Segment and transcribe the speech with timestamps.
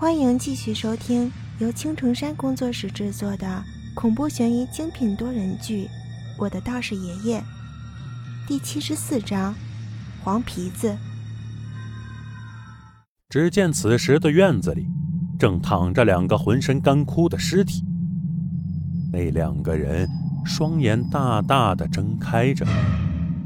[0.00, 3.62] 欢迎继续收听由青城山工作室制作的
[3.94, 5.84] 恐怖悬疑精品多人剧
[6.38, 7.38] 《我的道士爷爷》
[8.48, 9.52] 第七十四章
[10.24, 10.88] 《黄皮子》。
[13.28, 14.86] 只见此时的院子里
[15.38, 17.84] 正躺着两个浑身干枯的尸体，
[19.12, 20.08] 那两个人
[20.46, 22.66] 双眼大大的睁开着，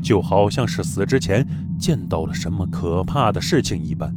[0.00, 1.44] 就好像是死之前
[1.80, 4.14] 见到了什么可怕的事情一般。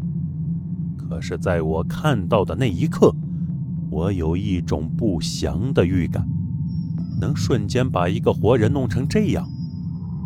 [1.10, 3.14] 可是，在我看到的那一刻，
[3.90, 6.28] 我有一种不祥的预感。
[7.20, 9.48] 能瞬间把一个活人弄成这样，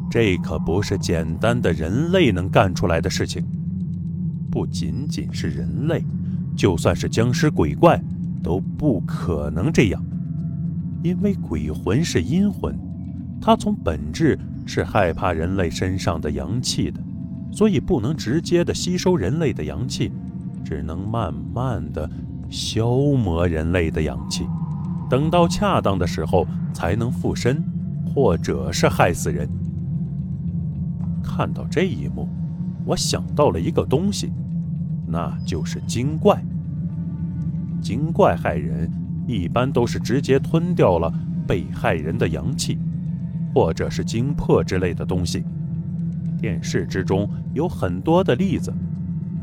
[0.09, 3.45] 这可不是简单的人类能干出来的事情。
[4.49, 6.03] 不仅仅是人类，
[6.55, 8.01] 就算是僵尸鬼怪，
[8.43, 10.03] 都不可能这样。
[11.03, 12.77] 因为鬼魂是阴魂，
[13.39, 16.99] 它从本质是害怕人类身上的阳气的，
[17.51, 20.11] 所以不能直接的吸收人类的阳气。
[20.63, 22.09] 只能慢慢的
[22.49, 24.47] 消磨人类的阳气，
[25.09, 27.63] 等到恰当的时候才能附身，
[28.05, 29.49] 或者是害死人。
[31.23, 32.27] 看到这一幕，
[32.85, 34.31] 我想到了一个东西，
[35.07, 36.43] 那就是精怪。
[37.81, 38.91] 精怪害人，
[39.27, 41.11] 一般都是直接吞掉了
[41.47, 42.77] 被害人的阳气，
[43.53, 45.43] 或者是精魄之类的东西。
[46.39, 48.73] 电视之中有很多的例子。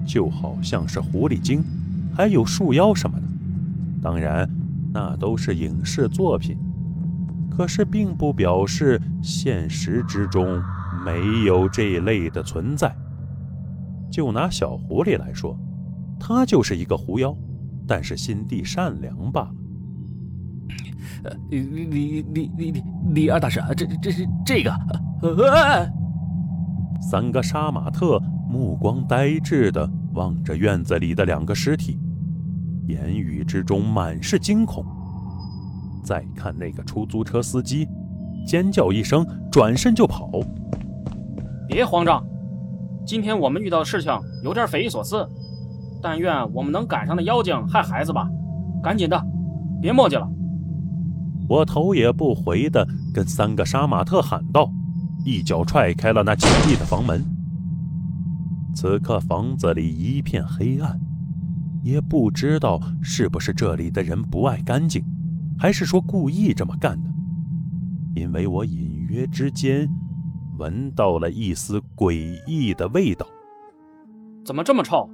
[0.09, 1.63] 就好像是狐狸精，
[2.17, 3.27] 还有树妖什么的，
[4.03, 4.49] 当然，
[4.91, 6.57] 那都是影视作品。
[7.51, 10.63] 可是，并不表示现实之中
[11.05, 12.91] 没有这类的存在。
[14.11, 15.55] 就拿小狐狸来说，
[16.19, 17.37] 它就是一个狐妖，
[17.87, 19.55] 但是心地善良罢了。
[21.25, 24.73] 呃，李李李李李李二大师，这这是这个，
[27.11, 28.19] 三个杀马特。
[28.51, 31.99] 目光呆滞的望着院子里的两个尸体，
[32.87, 34.85] 言语之中满是惊恐。
[36.03, 37.87] 再看那个出租车司机，
[38.47, 40.31] 尖叫一声，转身就跑。
[41.69, 42.25] 别慌张，
[43.07, 44.11] 今天我们遇到的事情
[44.43, 45.29] 有点匪夷所思，
[46.03, 48.27] 但愿我们能赶上那妖精害孩子吧。
[48.83, 49.23] 赶紧的，
[49.83, 50.27] 别墨迹了。
[51.49, 54.71] 我头也不回的跟三个杀马特喊道，
[55.25, 57.38] 一脚踹开了那紧闭的房门。
[58.75, 61.01] 此刻房子里一片黑暗，
[61.83, 65.05] 也不知道是不是这里的人不爱干净，
[65.59, 67.11] 还是说故意这么干的。
[68.15, 69.89] 因为我隐约之间
[70.59, 73.27] 闻到了一丝诡异的味道。
[74.45, 75.09] 怎么这么臭？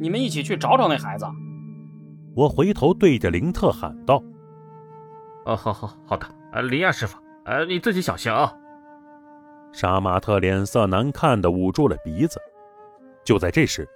[0.00, 1.26] 你们一起去找找那孩子。
[2.34, 4.22] 我回头对着林特喊道
[5.46, 8.52] ：“哦，好好好的，呃，林亚师傅，呃，你自己小心啊。”
[9.72, 12.40] 杀马特脸色难看的捂住了鼻子。
[13.24, 13.88] 就在这时，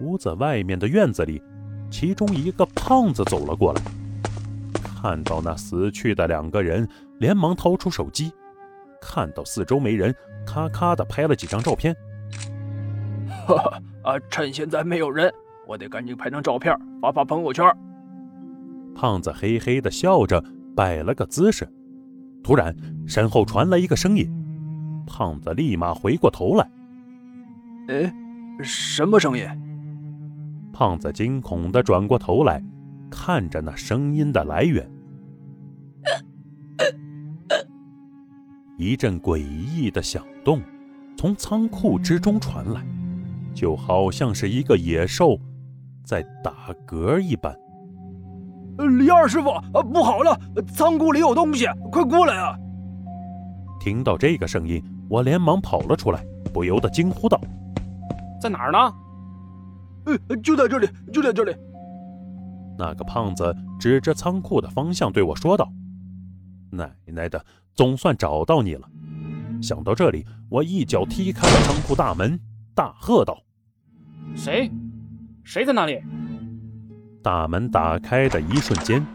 [0.00, 1.42] 屋子外面的院子里，
[1.90, 3.82] 其中一个胖子走了过来。
[4.82, 6.88] 看到那死去的两个人，
[7.18, 8.32] 连忙掏出手机，
[9.00, 10.14] 看到四周没人，
[10.46, 11.94] 咔咔的拍了几张照片。
[13.46, 15.30] 哈哈，啊，趁现在没有人，
[15.66, 17.64] 我得赶紧拍张照片发发朋友圈。
[18.94, 20.42] 胖子嘿嘿的笑着，
[20.74, 21.68] 摆了个姿势。
[22.42, 22.74] 突然，
[23.06, 24.26] 身后传来一个声音，
[25.06, 26.70] 胖子立马回过头来，
[27.88, 28.14] 哎。
[28.62, 29.46] 什么声音？
[30.72, 32.62] 胖子惊恐地转过头来，
[33.10, 34.90] 看着那声音的来源。
[38.76, 40.60] 一阵诡异的响动
[41.16, 42.84] 从仓库之中传来，
[43.54, 45.38] 就好像是一个野兽
[46.04, 47.56] 在打嗝一般。
[48.98, 49.50] 李二师傅，
[49.92, 50.36] 不好了，
[50.74, 52.58] 仓库里有东西，快过来啊！
[53.80, 57.40] 听到这个声音，我连忙跑了出来，不由得惊呼道。
[58.44, 58.78] 在哪儿呢？
[60.04, 61.56] 呃，就在这里，就在这里。
[62.76, 65.72] 那个胖子指着仓库的方向对我说道
[66.70, 67.42] ：“奶奶的，
[67.74, 68.86] 总算找到你了！”
[69.62, 72.38] 想到这里，我一脚踢开了仓库大门，
[72.74, 73.42] 大喝道
[74.36, 74.70] ：“谁？
[75.42, 75.98] 谁在那里？”
[77.24, 79.06] 大门打开的一瞬间，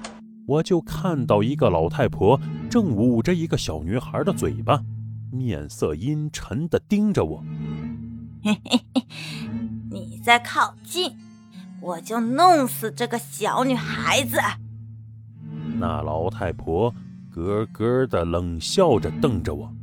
[0.47, 4.81] 我就看到一个老太婆正捂着一个小女孩的嘴巴，
[5.31, 7.43] 面色阴沉地盯着我。
[8.41, 9.05] 嘿嘿嘿，
[9.91, 11.17] 你再靠近，
[11.81, 14.37] 我就弄死这个小女孩子。
[15.77, 16.93] 那老太婆
[17.31, 19.73] 咯咯的冷笑着瞪着我，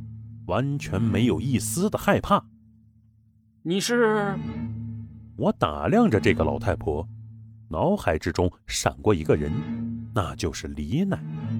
[0.47, 2.45] 完全没有一丝的害怕。
[3.61, 4.35] 你是？
[5.35, 7.07] 我打量着这个老太婆，
[7.69, 9.51] 脑海之中闪过一个人，
[10.15, 11.59] 那就是李奶奶。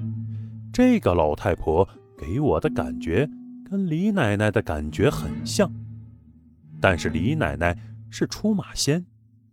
[0.72, 3.28] 这个老太婆给我的感觉
[3.68, 5.70] 跟李奶奶的感觉很像。
[6.80, 7.76] 但是李奶奶
[8.10, 9.04] 是出马仙，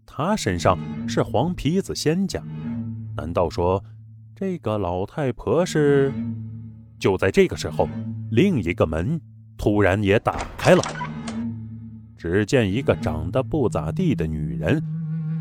[0.06, 0.77] 她身上
[1.07, 2.42] 是黄皮子仙家，
[3.16, 3.83] 难道说
[4.36, 6.12] 这个老太婆是？
[6.98, 7.89] 就在这个时候，
[8.31, 9.19] 另一个门
[9.57, 10.81] 突然也打开了。
[12.18, 14.81] 只见一个长得不咋地的女人，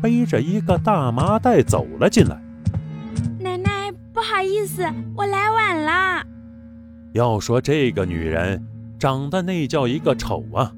[0.01, 2.39] 背着一个大麻袋走了进来。
[3.39, 4.83] 奶奶，不好意思，
[5.15, 6.25] 我来晚了。
[7.13, 8.61] 要说这个女人
[8.99, 10.73] 长得那叫一个丑啊！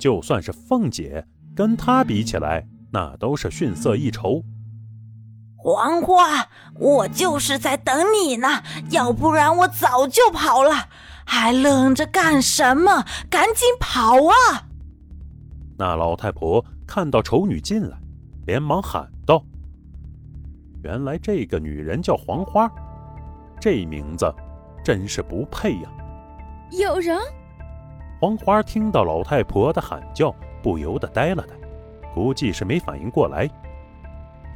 [0.00, 1.24] 就算是凤姐
[1.54, 4.42] 跟她比起来，那都是逊色一筹。
[5.56, 8.48] 黄花，我就是在等你呢，
[8.90, 10.88] 要不然我早就跑了，
[11.26, 13.04] 还愣着干什么？
[13.28, 14.66] 赶紧跑啊！
[15.78, 17.98] 那老太婆看到丑女进来，
[18.46, 19.44] 连忙喊道
[20.82, 22.70] ：“原来这个女人叫黄花，
[23.60, 24.34] 这名字
[24.82, 25.90] 真是不配呀！”
[26.72, 27.18] 有人。
[28.20, 30.30] 黄花听到老太婆的喊叫，
[30.62, 31.54] 不由得呆了呆，
[32.14, 33.48] 估计是没反应过来。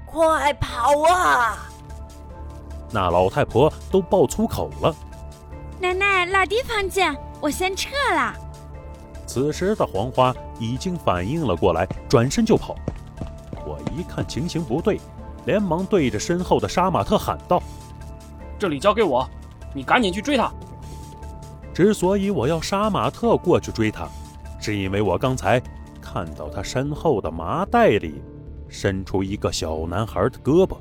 [0.05, 1.67] 快跑啊！
[2.93, 4.95] 那老太婆都爆粗口了。
[5.81, 8.35] 奶奶，老地方见，我先撤了。
[9.27, 12.77] 此时的黄花已经反应了过来，转身就跑。
[13.65, 15.01] 我一看情形不对，
[15.47, 17.63] 连忙对着身后的杀马特喊道
[18.61, 19.27] ：“这里交给我，
[19.73, 20.53] 你赶紧去追他。”
[21.75, 24.09] 之所以我要杀马特过去追他，
[24.61, 25.61] 是因为我刚才
[26.01, 28.23] 看到他身后的麻袋里。
[28.67, 30.77] 伸出一个小男孩的胳膊，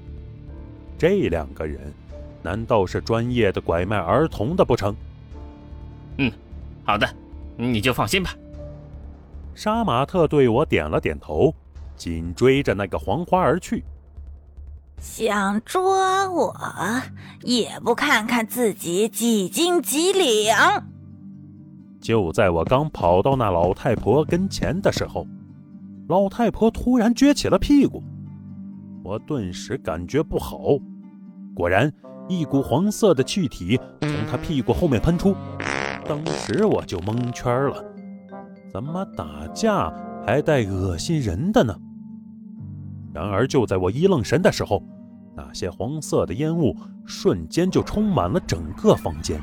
[0.98, 1.94] 这两个人
[2.42, 4.96] 难道是专业的拐卖儿童的不成？
[6.18, 6.32] 嗯，
[6.84, 7.08] 好的，
[7.56, 8.34] 你就放心吧。
[9.54, 11.54] 杀马特对我点了点头，
[11.96, 13.84] 紧追着那个黄花而去。
[15.04, 15.84] 想捉
[16.32, 16.56] 我，
[17.42, 20.82] 也不看看自己几斤几两。
[22.02, 25.28] 就在我刚跑到那老太婆跟前的时候。
[26.08, 28.02] 老太婆突然撅起了屁股，
[29.04, 30.60] 我顿时感觉不好。
[31.54, 31.92] 果然，
[32.30, 35.36] 一股黄色的气体从她屁股后面喷出，
[36.08, 37.84] 当时我就蒙圈了。
[38.72, 39.94] 怎么打架
[40.26, 41.76] 还带恶心人的呢？
[43.14, 44.84] 然而，就在我一愣神的时候，
[45.36, 46.76] 那些黄色的烟雾
[47.06, 49.40] 瞬间就充满了整个房间。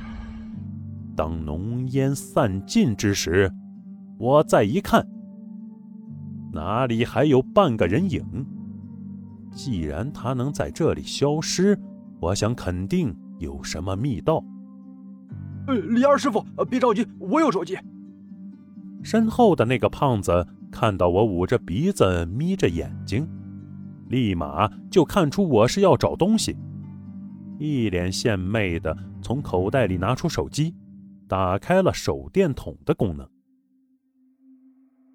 [1.17, 3.53] 当浓烟散尽之时，
[4.19, 5.07] 我再一看。
[6.53, 8.25] 哪里还有半个人影？
[9.53, 11.79] 既然他能在这里消失，
[12.21, 14.43] 我想肯定有什么密道。
[15.69, 17.79] 呃，李二师傅，别着急，我有手机。
[19.03, 23.29] 身后的那个胖子看到我捂着鼻子、眯着眼睛，
[24.11, 26.57] 立马就看出我是要找东西，
[27.61, 30.75] 一脸献媚的从口袋里拿出手机，
[31.29, 33.27] 打开了手电筒的功能。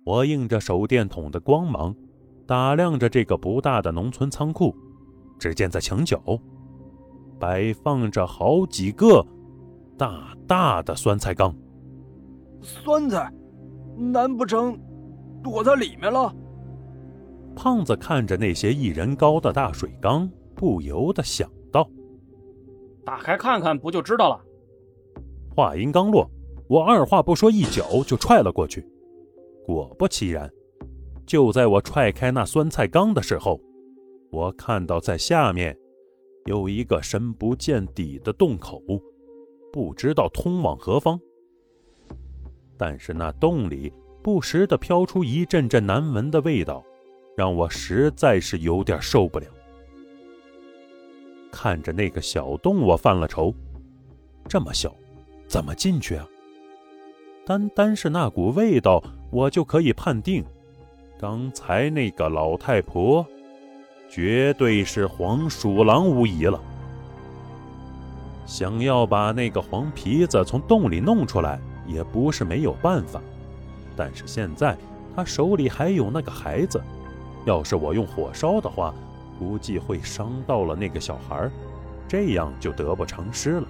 [0.05, 1.93] 我映着手电筒的光芒，
[2.47, 4.73] 打量着这个不大的农村仓库。
[5.37, 6.23] 只见在墙角，
[7.37, 9.21] 摆放着好几个
[9.97, 11.53] 大大的酸菜缸。
[12.61, 13.29] 酸菜？
[13.97, 14.79] 难不成
[15.43, 16.33] 躲在里面了？
[17.55, 21.89] 胖子看着那些一人高的大水缸，不由得想到：
[23.03, 24.41] 打开看看，不就知道了？
[25.55, 26.29] 话音刚落，
[26.67, 28.85] 我二话不说，一脚就踹了过去。
[29.65, 30.51] 果不其然，
[31.25, 33.59] 就在我踹开那酸菜缸的时候，
[34.31, 35.75] 我看到在下面
[36.45, 38.81] 有一个深不见底的洞口，
[39.71, 41.19] 不知道通往何方。
[42.77, 46.83] 但是那洞里不时地飘出一阵阵难闻的味道，
[47.35, 49.45] 让我实在是有点受不了。
[51.51, 53.53] 看着那个小洞，我犯了愁：
[54.47, 54.95] 这么小，
[55.47, 56.27] 怎么进去啊？
[57.45, 59.03] 单单是那股味道。
[59.31, 60.45] 我就可以判定，
[61.19, 63.25] 刚才那个老太婆
[64.07, 66.61] 绝对是黄鼠狼无疑了。
[68.45, 73.21] 想要把那个黄皮子从洞里弄出来，也不是没有办法。
[73.93, 74.77] 但是现在
[75.13, 76.81] 他手里还有那个孩子，
[77.45, 78.93] 要是我用火烧的话，
[79.39, 81.49] 估计会伤到了那个小孩，
[82.07, 83.67] 这样就得不偿失了。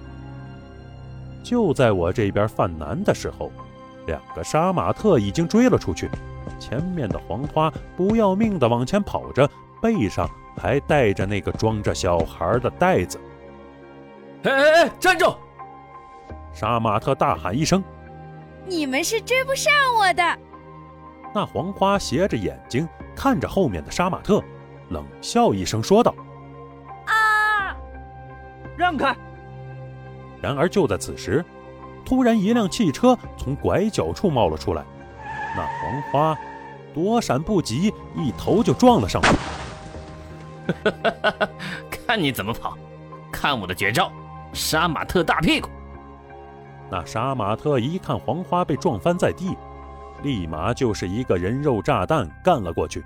[1.44, 3.52] 就在我这边犯难的时候。
[4.06, 6.08] 两个杀马特已经追了出去，
[6.60, 9.50] 前面的黄花不要命的往前跑着，
[9.82, 13.18] 背上还带着那个装着小孩的袋子。
[14.44, 15.34] 哎哎哎，站住！
[16.52, 17.82] 杀马特大喊一声
[18.64, 20.22] ：“你们是追不上我的！”
[21.34, 24.40] 那黄花斜着眼睛看着后面的杀马特，
[24.90, 26.14] 冷笑一声说道
[27.06, 27.74] ：“啊，
[28.76, 29.16] 让开！”
[30.40, 31.44] 然而就在此时。
[32.04, 34.84] 突然，一辆汽车从拐角处冒了出来，
[35.56, 36.38] 那黄花
[36.94, 39.28] 躲闪不及，一头就撞了上去。
[41.90, 42.78] 看你怎么跑！
[43.32, 44.12] 看我的绝招——
[44.54, 45.68] 杀马特大屁股！
[46.88, 49.56] 那杀马特一看黄花被撞翻在地，
[50.22, 53.04] 立马就是一个人肉炸弹干了过去。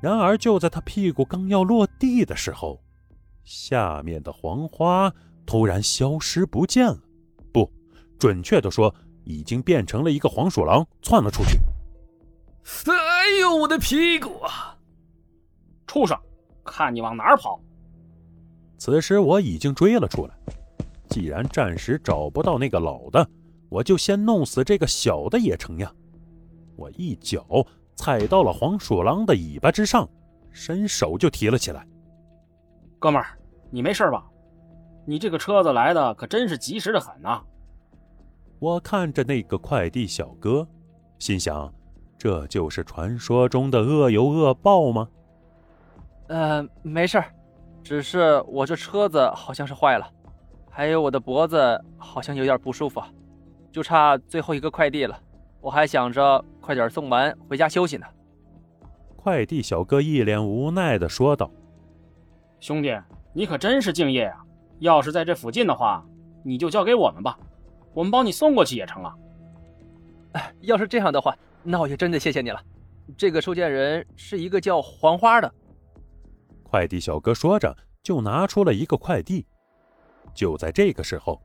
[0.00, 2.80] 然而就在他屁股刚要落地的时候，
[3.44, 5.12] 下面的黄花
[5.46, 6.98] 突然消失不见了。
[7.52, 7.70] 不，
[8.18, 8.94] 准确的说，
[9.24, 11.58] 已经变成了一个黄鼠狼窜了出去。
[12.86, 14.76] 哎呦，我的屁股啊！
[15.86, 16.16] 畜生，
[16.64, 17.58] 看你往哪儿跑！
[18.76, 20.34] 此时我已经追了出来。
[21.08, 23.26] 既然暂时找不到那个老的，
[23.70, 25.90] 我就先弄死这个小的也成呀！
[26.78, 27.44] 我一脚
[27.96, 30.08] 踩到了黄鼠狼的尾巴之上，
[30.52, 31.84] 伸手就提了起来。
[33.00, 33.36] 哥们儿，
[33.68, 34.24] 你没事吧？
[35.04, 37.42] 你这个车子来的可真是及时的很呐！
[38.60, 40.66] 我看着那个快递小哥，
[41.18, 41.72] 心想：
[42.16, 45.08] 这就是传说中的恶有恶报吗？
[46.28, 47.20] 呃，没事
[47.82, 50.08] 只是我这车子好像是坏了。
[50.70, 53.02] 还有我的脖子好像有点不舒服，
[53.72, 55.20] 就差最后一个快递了。
[55.60, 58.06] 我还想着快点送完回家休息呢。
[59.16, 61.50] 快递小哥一脸无奈地说道
[62.60, 62.96] ：“兄弟，
[63.32, 64.44] 你可真是敬业啊！
[64.78, 66.04] 要是在这附近的话，
[66.44, 67.38] 你就交给我们吧，
[67.92, 69.14] 我们帮你送过去也成啊。”
[70.32, 72.62] 哎，要是这样的话，那我就真的谢谢你了。
[73.16, 75.52] 这个收件人是一个叫黄花的。
[76.62, 79.46] 快递小哥说着，就拿出了一个快递。
[80.34, 81.40] 就在这个时候，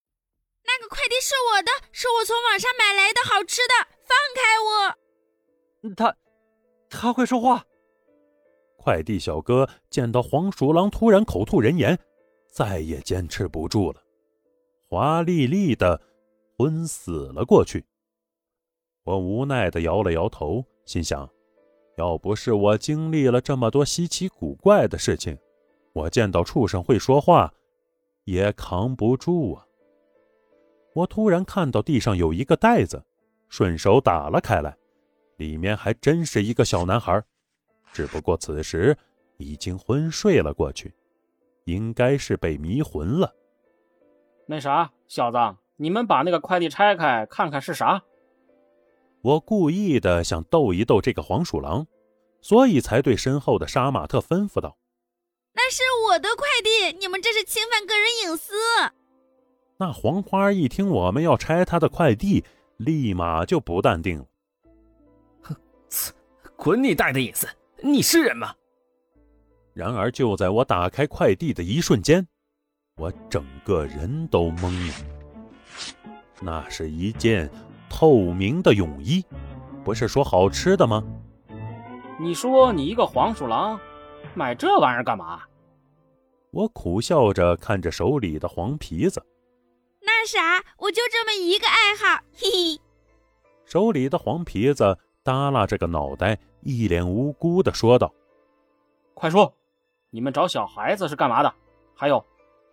[1.24, 3.72] 是我的，是我从网上买来的好吃的，
[4.04, 6.14] 放开我！”他，
[6.90, 7.64] 他会说话。
[8.76, 11.98] 快递小哥见到黄鼠狼突然口吐人言，
[12.52, 14.02] 再也坚持不住了，
[14.86, 15.98] 华丽丽的
[16.58, 17.86] 昏死了过去。
[19.04, 21.26] 我无奈的摇了摇头，心想。
[21.96, 25.38] 要不是我经历了这么多稀奇古怪的事情，
[25.94, 27.54] 我见到畜生会说话，
[28.24, 29.63] 也扛不住啊！
[30.94, 33.04] 我突然看到地上有一个袋子，
[33.48, 34.76] 顺手打了开来，
[35.36, 37.20] 里面还真是一个小男孩，
[37.92, 38.96] 只不过此时
[39.36, 40.94] 已经昏睡了过去，
[41.64, 43.34] 应该是被迷魂了。
[44.46, 45.38] 那啥，小子，
[45.76, 48.02] 你们把那个快递拆开看看是啥？
[49.22, 51.86] 我故意的想逗一逗这个黄鼠狼，
[52.40, 54.76] 所以才对身后的杀马特吩咐道
[55.54, 58.52] ：“那是我的快递，你们这是侵犯个人隐私。”
[59.76, 62.44] 那黄花一听我们要拆他的快递，
[62.76, 64.26] 立马就不淡定了
[65.42, 65.56] ：“哼，
[66.56, 67.48] 滚你带的隐私！
[67.82, 68.54] 你是人吗？”
[69.74, 72.26] 然而就在我打开快递的一瞬间，
[72.96, 74.94] 我整个人都懵了。
[76.40, 77.50] 那是一件……
[77.96, 79.24] 透明的泳衣，
[79.84, 81.04] 不是说好吃的吗？
[82.18, 83.78] 你说你一个黄鼠狼，
[84.34, 85.42] 买这玩意儿干嘛？
[86.50, 89.24] 我苦笑着看着手里的黄皮子。
[90.24, 92.80] 那啥，我就这么一个爱好，嘿嘿。
[93.66, 98.10] 手里的黄皮子耷拉着个脑袋，一脸无辜的说道
[99.12, 99.54] ：“快说，
[100.08, 101.54] 你们找小孩子是干嘛的？
[101.94, 102.24] 还有，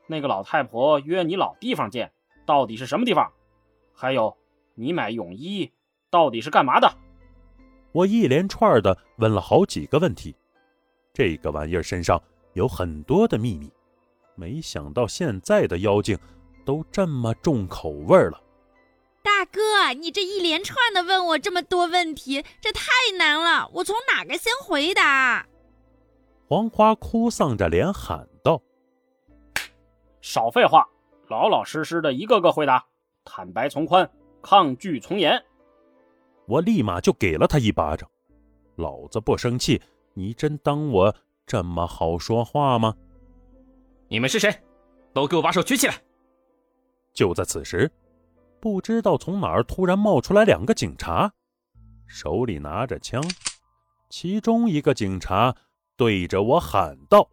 [0.08, 2.10] 那个老太婆约你老地方见，
[2.46, 3.30] 到底是什么地方？
[3.94, 4.34] 还有。”
[4.74, 5.70] 你买泳衣
[6.10, 6.90] 到底是干嘛的？
[7.92, 10.34] 我一连串的问了好几个问题。
[11.14, 12.20] 这个玩意儿身上
[12.54, 13.70] 有很多的秘密，
[14.36, 16.18] 没想到现在的妖精
[16.66, 18.42] 都这么重口味了。
[19.24, 22.84] 大哥，你这一连串的问我这么多问题，这太
[23.18, 25.46] 难了，我从哪个先回答？
[26.48, 28.62] 黄花哭丧着脸喊道
[30.22, 30.88] ：“少废话，
[31.28, 32.86] 老老实实的一个个回答，
[33.24, 34.10] 坦白从宽。”
[34.44, 35.40] 抗拒从严，
[36.48, 38.10] 我立马就给了他一巴掌。
[38.76, 39.80] 老子不生气，
[40.16, 41.16] 你真当我
[41.46, 42.96] 这么好说话吗？
[44.08, 44.52] 你们是谁？
[45.14, 45.94] 都给我把手举起来！
[47.14, 47.92] 就在此时，
[48.60, 51.34] 不知道从哪儿突然冒出来两个警察，
[52.08, 53.24] 手里拿着枪。
[54.10, 55.56] 其中一个警察
[55.96, 57.30] 对着我喊道：“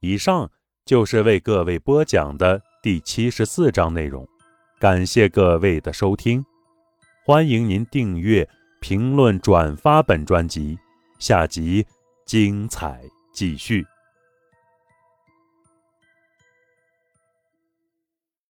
[0.00, 0.50] 以上
[0.84, 4.26] 就是为各位播讲的第七十四章内容。”
[4.78, 6.44] 感谢各位的收听，
[7.26, 8.48] 欢迎您订阅、
[8.80, 10.78] 评论、转发本专辑，
[11.18, 11.86] 下集
[12.24, 13.86] 精彩继续。